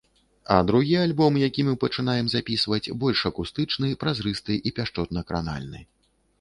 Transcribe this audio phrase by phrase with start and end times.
[0.43, 5.89] А другі альбом, які мы пачынаем запісваць, больш акустычны, празрысты і пяшчотна-кранальны.